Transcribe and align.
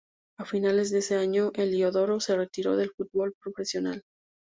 A 0.39 0.45
finales 0.45 0.89
de 0.89 0.97
ese 0.97 1.15
año, 1.17 1.51
Heliodoro 1.53 2.19
se 2.19 2.35
retiró 2.35 2.75
del 2.75 2.89
fútbol 2.89 3.35
profesional. 3.39 4.01